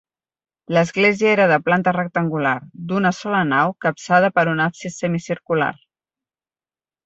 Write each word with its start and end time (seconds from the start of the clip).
L'església 0.77 1.29
era 1.33 1.45
de 1.51 1.59
planta 1.67 1.93
rectangular, 1.97 2.55
d'una 2.93 3.13
sola 3.19 3.43
nau 3.53 3.77
capçada 3.87 4.33
per 4.39 4.49
un 4.57 4.67
absis 4.69 5.01
semicircular. 5.05 5.73